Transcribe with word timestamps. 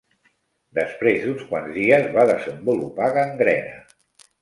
Després 0.77 1.27
d'uns 1.27 1.45
quants 1.51 1.77
dies 1.77 2.09
va 2.17 2.27
desenvolupar 2.33 3.15
gangrena. 3.23 3.81